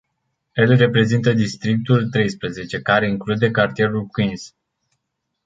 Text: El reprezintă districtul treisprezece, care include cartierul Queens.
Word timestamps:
El 0.55 0.75
reprezintă 0.77 1.33
districtul 1.33 2.09
treisprezece, 2.09 2.81
care 2.81 3.07
include 3.09 3.51
cartierul 3.51 4.05
Queens. 4.05 4.55